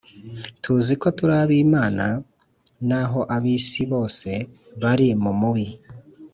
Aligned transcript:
Tuzi 0.61 0.93
ko 1.01 1.07
turi 1.17 1.35
ab’Imana, 1.43 2.05
naho 2.89 3.19
ab’isi 3.35 3.81
bose 3.93 4.29
bari 4.81 5.07
mu 5.23 5.31
Mubi. 5.39 5.67